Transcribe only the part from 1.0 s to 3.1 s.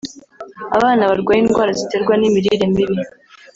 barwaye indwara ziterwa n’imirire mibi